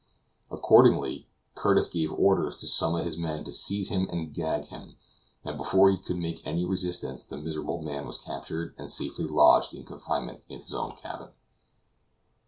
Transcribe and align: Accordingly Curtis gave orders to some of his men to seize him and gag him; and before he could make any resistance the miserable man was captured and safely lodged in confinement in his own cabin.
Accordingly 0.49 1.27
Curtis 1.53 1.87
gave 1.87 2.11
orders 2.13 2.55
to 2.55 2.67
some 2.67 2.95
of 2.95 3.05
his 3.05 3.19
men 3.19 3.43
to 3.43 3.51
seize 3.51 3.89
him 3.89 4.07
and 4.09 4.33
gag 4.33 4.65
him; 4.65 4.95
and 5.43 5.57
before 5.59 5.91
he 5.91 5.97
could 5.99 6.17
make 6.17 6.41
any 6.43 6.65
resistance 6.65 7.23
the 7.23 7.37
miserable 7.37 7.83
man 7.83 8.07
was 8.07 8.17
captured 8.17 8.73
and 8.79 8.89
safely 8.89 9.25
lodged 9.27 9.75
in 9.75 9.85
confinement 9.85 10.41
in 10.49 10.61
his 10.61 10.73
own 10.73 10.95
cabin. 10.95 11.29